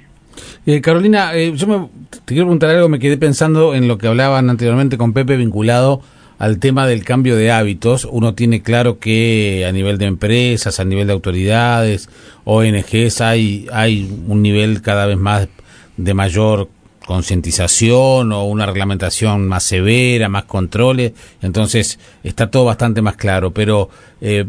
Eh, 0.65 0.81
Carolina, 0.81 1.34
eh, 1.34 1.53
yo 1.55 1.67
me, 1.67 1.88
te 2.10 2.19
quiero 2.34 2.46
preguntar 2.46 2.69
algo, 2.69 2.89
me 2.89 3.00
quedé 3.00 3.17
pensando 3.17 3.74
en 3.74 3.88
lo 3.88 3.98
que 3.98 4.08
hablaban 4.08 4.50
anteriormente 4.50 4.98
con 4.98 5.13
Pepe 5.13 5.38
vinculado 5.38 6.01
al 6.38 6.60
tema 6.60 6.88
del 6.88 7.03
cambio 7.03 7.36
de 7.36 7.51
hábitos. 7.51 8.05
Uno 8.10 8.34
tiene 8.34 8.62
claro 8.62 9.00
que 9.00 9.65
a 9.67 9.72
nivel 9.72 9.98
de 9.98 10.05
empresas, 10.05 10.79
a 10.79 10.86
nivel 10.86 11.08
de 11.08 11.13
autoridades, 11.13 12.10
ONGs, 12.46 13.22
hay, 13.22 13.67
hay 13.72 14.10
un 14.27 14.41
nivel 14.41 14.81
cada 14.81 15.05
vez 15.05 15.17
más 15.17 15.50
de 15.98 16.13
mayor 16.13 16.69
concientización 17.10 18.32
o 18.32 18.44
una 18.44 18.68
reglamentación 18.68 19.48
más 19.48 19.63
severa, 19.63 20.30
más 20.30 20.44
controles, 20.44 21.13
entonces 21.42 21.98
está 22.24 22.51
todo 22.51 22.66
bastante 22.66 23.01
más 23.01 23.16
claro, 23.16 23.51
pero 23.51 23.89
eh, 24.22 24.46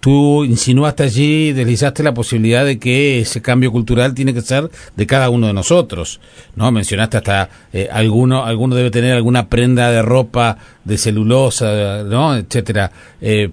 tú 0.00 0.42
insinuaste 0.44 1.04
allí, 1.04 1.52
deslizaste 1.52 2.02
la 2.02 2.12
posibilidad 2.12 2.64
de 2.64 2.80
que 2.80 3.20
ese 3.20 3.40
cambio 3.40 3.70
cultural 3.70 4.12
tiene 4.12 4.34
que 4.34 4.40
ser 4.40 4.68
de 4.96 5.06
cada 5.06 5.30
uno 5.30 5.46
de 5.46 5.52
nosotros, 5.52 6.20
¿no? 6.56 6.72
Mencionaste 6.72 7.18
hasta 7.18 7.48
eh, 7.72 7.88
alguno, 7.92 8.44
alguno 8.44 8.74
debe 8.74 8.90
tener 8.90 9.14
alguna 9.14 9.48
prenda 9.48 9.92
de 9.92 10.02
ropa 10.02 10.58
de 10.84 10.98
celulosa, 10.98 12.02
¿no? 12.02 12.34
Etcétera. 12.34 12.90
Eh, 13.20 13.50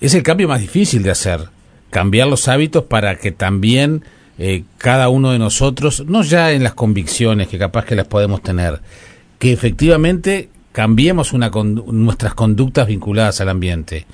es 0.00 0.12
el 0.14 0.24
cambio 0.24 0.48
más 0.48 0.60
difícil 0.60 1.04
de 1.04 1.12
hacer, 1.12 1.42
cambiar 1.90 2.26
los 2.26 2.48
hábitos 2.48 2.82
para 2.82 3.14
que 3.14 3.30
también 3.30 4.02
eh, 4.38 4.64
cada 4.78 5.08
uno 5.08 5.32
de 5.32 5.38
nosotros, 5.38 6.04
no 6.06 6.22
ya 6.22 6.52
en 6.52 6.62
las 6.62 6.74
convicciones 6.74 7.48
que 7.48 7.58
capaz 7.58 7.84
que 7.84 7.94
las 7.94 8.06
podemos 8.06 8.42
tener, 8.42 8.80
que 9.38 9.52
efectivamente 9.52 10.48
cambiemos 10.72 11.32
una, 11.32 11.50
nuestras 11.50 12.34
conductas 12.34 12.88
vinculadas 12.88 13.40
al 13.40 13.48
ambiente. 13.48 14.06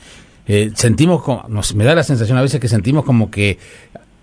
Eh, 0.46 0.72
sentimos, 0.74 1.22
como, 1.22 1.44
nos, 1.48 1.74
me 1.74 1.84
da 1.84 1.94
la 1.94 2.02
sensación 2.02 2.36
a 2.36 2.42
veces 2.42 2.60
que 2.60 2.68
sentimos 2.68 3.04
como 3.04 3.30
que 3.30 3.58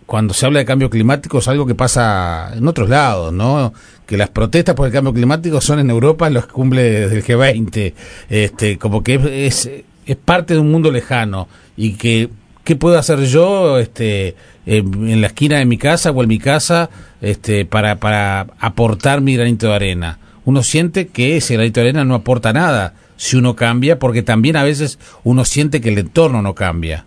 cuando 0.06 0.34
se 0.34 0.46
habla 0.46 0.60
de 0.60 0.66
cambio 0.66 0.90
climático 0.90 1.40
es 1.40 1.48
algo 1.48 1.66
que 1.66 1.76
pasa 1.76 2.52
en 2.56 2.68
otros 2.68 2.90
lados, 2.90 3.34
¿no? 3.34 3.74
Que 4.06 4.18
las 4.18 4.30
protestas 4.30 4.74
por 4.74 4.88
el 4.88 4.94
cambio 4.94 5.14
climático 5.14 5.62
son 5.62 5.80
en 5.80 5.90
Europa 5.90 6.30
los 6.30 6.48
cumples 6.48 7.12
del 7.12 7.24
G20, 7.24 7.94
este, 8.30 8.78
como 8.78 9.04
que 9.04 9.46
es, 9.46 9.70
es, 10.06 10.16
parte 10.16 10.54
de 10.54 10.62
un 10.62 10.72
mundo 10.72 10.92
lejano 10.92 11.48
y 11.76 11.94
que 11.94 12.30
¿qué 12.68 12.76
puedo 12.76 13.00
hacer 13.00 13.22
yo 13.22 13.80
este, 13.80 14.36
en 14.66 15.22
la 15.22 15.28
esquina 15.28 15.58
de 15.58 15.66
mi 15.66 15.78
casa 15.78 16.12
o 16.12 16.22
en 16.22 16.28
mi 16.28 16.38
casa 16.38 16.90
este, 17.22 17.64
para, 17.64 17.96
para 17.96 18.48
aportar 18.60 19.22
mi 19.22 19.36
granito 19.36 19.68
de 19.68 19.74
arena? 19.74 20.20
uno 20.48 20.64
siente 20.64 21.10
que 21.10 21.36
ese 21.36 21.56
granito 21.56 21.82
de 21.82 21.90
arena 21.90 22.06
no 22.06 22.16
aporta 22.16 22.54
nada 22.54 22.94
si 23.18 23.36
uno 23.36 23.54
cambia, 23.54 24.00
porque 24.00 24.22
también 24.22 24.56
a 24.56 24.64
veces 24.64 24.98
uno 25.26 25.44
siente 25.44 25.82
que 25.82 25.90
el 25.90 25.98
entorno 25.98 26.42
no 26.42 26.56
cambia. 26.56 27.04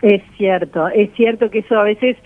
Es 0.00 0.22
cierto, 0.36 0.86
es 0.86 1.12
cierto 1.14 1.50
que 1.50 1.58
eso 1.60 1.76
a 1.76 1.82
veces 1.82 2.16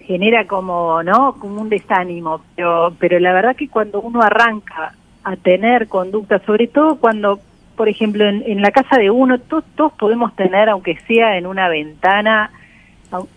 genera 0.00 0.46
como, 0.46 1.02
¿no? 1.02 1.36
Como 1.38 1.60
un 1.60 1.68
desánimo, 1.68 2.40
pero, 2.56 2.94
pero 2.98 3.18
la 3.18 3.34
verdad 3.34 3.54
que 3.54 3.68
cuando 3.68 4.00
uno 4.00 4.22
arranca 4.22 4.94
a 5.24 5.36
tener 5.36 5.88
conducta, 5.88 6.38
sobre 6.46 6.66
todo 6.66 6.96
cuando, 6.96 7.38
por 7.80 7.88
ejemplo, 7.88 8.28
en, 8.28 8.60
la 8.60 8.72
casa 8.72 8.98
de 8.98 9.10
uno, 9.10 9.38
todos, 9.38 9.94
podemos 9.94 10.36
tener, 10.36 10.68
aunque 10.68 10.98
sea 11.06 11.38
en 11.38 11.46
una 11.46 11.66
ventana, 11.70 12.50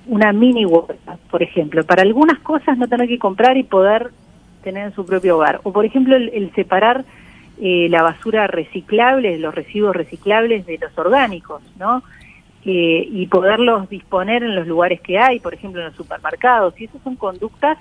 una 0.06 0.34
mini 0.34 0.66
huerta, 0.66 1.18
por 1.32 1.42
ejemplo, 1.42 1.86
para 1.86 2.02
algunas 2.02 2.40
cosas 2.40 2.78
no 2.78 2.90
tener 2.90 3.08
que 3.08 3.18
comprar 3.18 3.56
y 3.56 3.64
poder 3.64 4.12
tener 4.62 4.88
en 4.88 4.94
su 4.94 5.06
propio 5.06 5.38
hogar. 5.38 5.62
O 5.64 5.72
por 5.72 5.86
ejemplo 5.86 6.18
el, 6.18 6.52
separar 6.56 7.06
eh, 7.62 7.88
la 7.90 8.04
basura 8.04 8.48
reciclable, 8.48 9.40
los 9.40 9.56
residuos 9.56 9.96
reciclables 9.96 10.66
de 10.66 10.78
los 10.78 10.98
orgánicos, 10.98 11.62
¿no? 11.80 12.04
Eh, 12.66 13.08
y 13.10 13.28
poderlos 13.28 13.88
disponer 13.88 14.44
en 14.44 14.56
los 14.56 14.68
lugares 14.68 15.00
que 15.00 15.20
hay, 15.20 15.40
por 15.40 15.54
ejemplo 15.54 15.80
en 15.80 15.88
los 15.88 15.96
supermercados. 15.96 16.74
Y 16.82 16.84
esas 16.84 17.02
son 17.02 17.16
conductas 17.16 17.78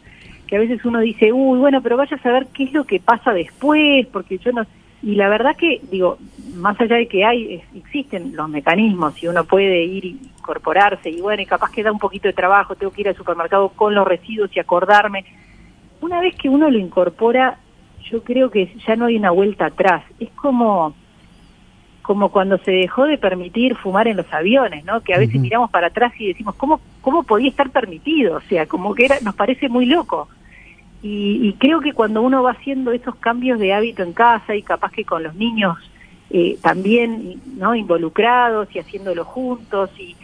que 0.47 0.55
a 0.55 0.61
veces 0.61 0.85
uno 0.85 1.01
dice, 1.01 1.33
uy, 1.33 1.59
bueno, 1.59 1.83
pero 1.83 1.97
vaya 1.97 2.17
a 2.17 2.23
saber 2.23 2.47
qué 2.55 2.63
es 2.63 2.73
lo 2.73 2.85
que 2.85 3.01
pasa 3.01 3.33
después, 3.33 4.07
porque 4.13 4.39
yo 4.39 4.53
no... 4.53 4.65
Y 5.03 5.17
la 5.17 5.29
verdad 5.29 5.57
que, 5.57 5.81
digo, 5.91 6.19
más 6.55 6.81
allá 6.81 6.97
de 6.97 7.09
que 7.09 7.25
hay, 7.25 7.63
existen 7.75 8.37
los 8.37 8.49
mecanismos 8.49 9.21
y 9.23 9.27
uno 9.27 9.45
puede 9.45 9.83
ir 9.85 10.05
y 10.05 10.21
incorporarse 10.39 11.11
y 11.11 11.21
bueno, 11.21 11.43
y 11.43 11.47
capaz 11.47 11.73
que 11.73 11.83
da 11.83 11.91
un 11.91 11.99
poquito 11.99 12.29
de 12.29 12.35
trabajo, 12.35 12.77
tengo 12.77 12.93
que 12.93 13.03
ir 13.03 13.09
al 13.09 13.17
supermercado 13.17 13.71
con 13.71 13.95
los 13.95 14.07
residuos 14.07 14.55
y 14.55 14.61
acordarme, 14.61 15.25
una 16.01 16.21
vez 16.21 16.37
que 16.37 16.49
uno 16.49 16.71
lo 16.71 16.79
incorpora, 16.79 17.59
yo 18.11 18.23
creo 18.23 18.51
que 18.51 18.75
ya 18.87 18.97
no 18.97 19.07
hay 19.07 19.17
una 19.17 19.31
vuelta 19.31 19.67
atrás. 19.67 20.05
Es 20.19 20.31
como 20.31 20.95
como 22.03 22.31
cuando 22.31 22.59
se 22.59 22.73
dejó 22.73 23.05
de 23.05 23.17
permitir 23.17 23.77
fumar 23.77 24.09
en 24.09 24.17
los 24.17 24.31
aviones, 24.33 24.85
¿no? 24.85 25.01
Que 25.01 25.15
a 25.15 25.19
veces 25.19 25.41
miramos 25.41 25.71
para 25.71 25.87
atrás 25.87 26.13
y 26.19 26.27
decimos, 26.27 26.57
¿cómo, 26.57 26.81
¿cómo 27.01 27.23
podía 27.23 27.49
estar 27.49 27.71
permitido? 27.71 28.37
O 28.37 28.41
sea, 28.41 28.67
como 28.67 28.95
que 28.95 29.07
era, 29.07 29.21
nos 29.23 29.35
parece 29.37 29.69
muy 29.69 29.87
loco. 29.87 30.29
Y, 31.05 31.55
creo 31.59 31.81
que 31.81 31.93
cuando 31.93 32.23
uno 32.23 32.45
va 32.45 32.53
haciendo 32.53 32.93
esos 32.93 33.17
cambios 33.17 33.59
de 33.59 33.73
hábito 33.75 34.05
en 34.05 34.13
casa 34.13 34.55
y 34.55 34.63
capaz 34.63 34.93
que 34.93 35.05
con 35.05 35.25
los 35.25 35.35
niños 35.35 35.77
eh, 36.31 36.59
también, 36.63 37.41
¿no? 37.57 37.75
Involucrados 37.75 38.69
y 38.73 38.79
haciéndolo 38.79 39.25
juntos 39.25 39.91
y, 39.99 40.15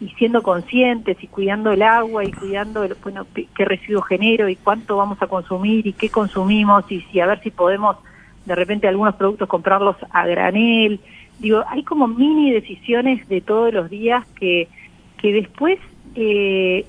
y 0.00 0.08
siendo 0.10 0.42
conscientes 0.42 1.16
y 1.22 1.28
cuidando 1.28 1.72
el 1.72 1.82
agua 1.82 2.24
y 2.24 2.32
cuidando 2.32 2.86
bueno 3.02 3.26
qué 3.32 3.64
residuo 3.64 4.02
genero 4.02 4.48
y 4.48 4.56
cuánto 4.56 4.96
vamos 4.96 5.20
a 5.22 5.26
consumir 5.26 5.86
y 5.86 5.92
qué 5.92 6.10
consumimos 6.10 6.90
y 6.90 7.00
si 7.02 7.20
a 7.20 7.26
ver 7.26 7.40
si 7.40 7.50
podemos 7.50 7.96
de 8.44 8.54
repente 8.54 8.88
algunos 8.88 9.14
productos 9.14 9.48
comprarlos 9.48 9.96
a 10.10 10.26
granel 10.26 11.00
digo 11.38 11.62
hay 11.68 11.84
como 11.84 12.08
mini 12.08 12.50
decisiones 12.50 13.26
de 13.28 13.40
todos 13.40 13.72
los 13.72 13.88
días 13.88 14.26
que 14.38 14.68
que 15.16 15.32
después 15.32 15.78
eh, 16.16 16.84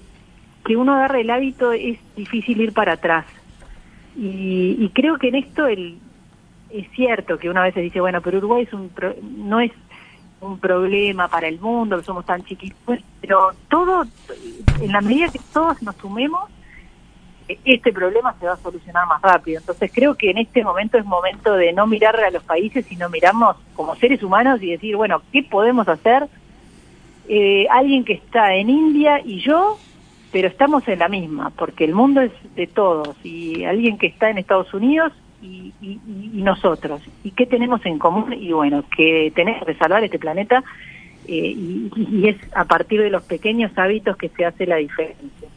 que 0.66 0.76
uno 0.76 0.96
agarre 0.96 1.22
el 1.22 1.30
hábito 1.30 1.72
es 1.72 2.00
difícil 2.16 2.60
ir 2.62 2.74
para 2.74 2.94
atrás 2.94 3.26
y, 4.18 4.76
y 4.80 4.90
creo 4.94 5.18
que 5.18 5.30
en 5.30 5.36
esto 5.36 5.68
el 5.68 6.00
es 6.70 6.90
cierto 6.92 7.38
que 7.38 7.50
una 7.50 7.64
vez 7.64 7.76
dice 7.76 8.02
bueno 8.02 8.22
pero 8.22 8.40
Uruguay 8.40 8.64
es 8.64 8.74
un 8.74 8.92
no 9.38 9.60
es 9.60 9.72
un 10.46 10.60
problema 10.60 11.28
para 11.28 11.48
el 11.48 11.60
mundo, 11.60 12.02
somos 12.04 12.26
tan 12.26 12.44
chiquitos, 12.44 13.00
pero 13.22 13.52
todo, 13.70 14.06
en 14.82 14.92
la 14.92 15.02
medida 15.02 15.30
que 15.30 15.40
todos 15.54 15.82
nos 15.82 15.96
sumemos, 15.96 16.50
este 17.48 17.94
problema 17.94 18.36
se 18.40 18.48
va 18.48 18.54
a 18.54 18.58
solucionar 18.58 19.06
más 19.08 19.22
rápido. 19.22 19.60
Entonces 19.60 19.92
creo 19.94 20.16
que 20.16 20.32
en 20.32 20.40
este 20.40 20.64
momento 20.64 20.98
es 20.98 21.06
momento 21.06 21.54
de 21.54 21.74
no 21.74 21.86
mirar 21.86 22.16
a 22.20 22.32
los 22.32 22.44
países, 22.44 22.86
sino 22.86 23.10
mirarnos 23.10 23.58
como 23.76 23.96
seres 23.96 24.24
humanos 24.24 24.62
y 24.62 24.72
decir, 24.72 24.96
bueno, 24.96 25.22
¿qué 25.32 25.44
podemos 25.44 25.88
hacer? 25.88 26.28
Eh, 27.28 27.68
alguien 27.70 28.04
que 28.04 28.14
está 28.14 28.54
en 28.56 28.70
India 28.70 29.20
y 29.24 29.40
yo, 29.42 29.78
pero 30.36 30.50
estamos 30.50 30.86
en 30.90 31.00
la 31.00 31.08
misma, 31.08 31.50
porque 31.52 31.86
el 31.86 31.94
mundo 31.94 32.20
es 32.20 32.34
de 32.58 32.68
todos, 32.68 33.16
y 33.24 33.64
alguien 33.64 33.98
que 33.98 34.08
está 34.08 34.30
en 34.30 34.38
Estados 34.38 34.74
Unidos 34.74 35.14
y, 35.42 35.72
nosotros. 36.34 37.02
¿Y 37.24 37.32
qué 37.32 37.46
tenemos 37.46 37.86
en 37.86 37.98
común? 37.98 38.34
Y 38.34 38.52
bueno, 38.52 38.84
que 38.98 39.32
tenemos 39.34 39.66
que 39.66 39.76
salvar 39.76 40.04
este 40.04 40.20
planeta 40.20 40.62
eh, 41.26 41.56
y, 41.56 42.28
es 42.28 42.36
a 42.54 42.66
partir 42.66 43.02
de 43.02 43.10
los 43.10 43.24
pequeños 43.24 43.72
hábitos 43.78 44.18
que 44.18 44.28
se 44.28 44.44
hace 44.44 44.66
la 44.66 44.76
diferencia. 44.76 45.48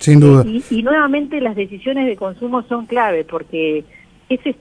Sin 0.00 0.20
duda. 0.20 0.44
y, 0.44 0.82
nuevamente 0.82 1.40
las 1.40 1.56
decisiones 1.56 2.06
de 2.06 2.16
consumo 2.16 2.60
son 2.64 2.84
clave 2.84 3.24
porque 3.24 3.86
ese 4.28 4.54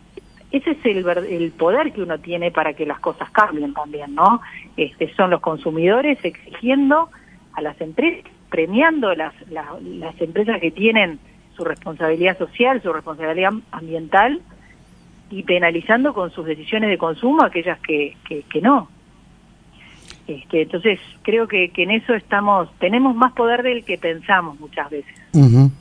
ese 0.51 0.71
es 0.71 0.85
el, 0.85 1.05
el 1.05 1.51
poder 1.51 1.91
que 1.91 2.01
uno 2.01 2.17
tiene 2.19 2.49
para 2.49 2.75
que 2.75 2.85
las 2.85 3.01
cosas 3.01 3.29
cambien 3.31 3.73
también, 3.73 4.15
¿no? 4.15 4.39
Este, 4.77 5.13
son 5.15 5.31
los 5.31 5.41
consumidores 5.41 6.17
exigiendo 6.23 7.09
a 7.51 7.61
las 7.61 7.79
empresas, 7.81 8.31
premiando 8.55 9.13
las, 9.15 9.33
las, 9.49 9.65
las 9.83 10.21
empresas 10.21 10.61
que 10.61 10.71
tienen 10.71 11.19
su 11.57 11.65
responsabilidad 11.65 12.37
social, 12.37 12.81
su 12.81 12.93
responsabilidad 12.93 13.51
ambiental, 13.71 14.39
y 15.29 15.43
penalizando 15.43 16.13
con 16.13 16.31
sus 16.31 16.45
decisiones 16.45 16.89
de 16.89 16.97
consumo 16.97 17.43
aquellas 17.43 17.77
que, 17.81 18.15
que, 18.29 18.61
no. 18.61 18.87
Este, 20.25 20.61
entonces 20.61 21.01
creo 21.21 21.49
que, 21.49 21.69
que, 21.71 21.83
en 21.83 21.91
eso 21.91 22.13
estamos, 22.13 22.69
tenemos 22.79 23.13
más 23.13 23.33
poder 23.33 23.61
del 23.61 23.83
que 23.83 23.97
pensamos 23.97 24.57
muchas 24.57 24.89
veces. 24.89 25.13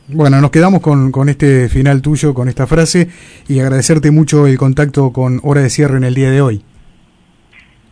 Bueno, 0.09 0.41
nos 0.41 0.51
quedamos 0.51 0.81
con, 0.81 1.13
con 1.13 1.29
este 1.29 1.69
final 1.69 2.03
tuyo, 2.03 2.35
con 2.35 2.49
esta 2.49 2.67
frase, 2.67 3.09
y 3.47 3.61
agradecerte 3.61 4.11
mucho 4.11 4.49
el 4.49 4.59
contacto 4.59 5.13
con 5.13 5.39
Hora 5.45 5.61
de 5.61 5.71
Cierre 5.71 5.97
en 5.97 6.05
el 6.05 6.15
día 6.17 6.33
de 6.33 6.43
hoy. 6.43 6.65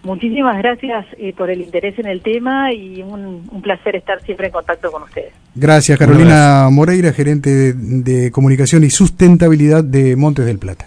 Muchísimas 0.05 0.59
gracias 0.59 1.07
eh, 1.17 1.33
por 1.37 1.49
el 1.49 1.61
interés 1.61 1.97
en 1.99 2.07
el 2.07 2.23
tema 2.23 2.73
y 2.73 3.03
un, 3.03 3.49
un, 3.51 3.63
placer 3.63 3.95
estar 3.95 4.21
siempre 4.23 4.47
en 4.47 4.53
contacto 4.53 4.91
con 4.91 5.05
ustedes. 5.05 5.33
Gracias, 5.55 5.97
Carolina 5.97 6.69
Moreira, 6.71 7.13
gerente 7.13 7.73
de 7.73 8.33
comunicación 8.33 8.83
y 8.83 8.91
sustentabilidad 8.91 9.85
de 9.85 10.17
Montes 10.17 10.45
del 10.45 10.59
Plata. 10.59 10.87